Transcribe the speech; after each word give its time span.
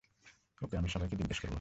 ওকে, 0.61 0.75
আমি 0.77 0.89
সবাইকে 0.89 1.15
জিজ্ঞেস 1.15 1.39
করব। 1.39 1.49